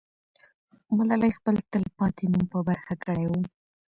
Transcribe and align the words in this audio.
ملالۍ 0.95 1.31
خپل 1.37 1.55
تل 1.71 1.83
پاتې 1.97 2.23
نوم 2.31 2.45
په 2.51 2.59
برخه 2.67 2.93
کړی 3.03 3.25
وو. 3.27 3.41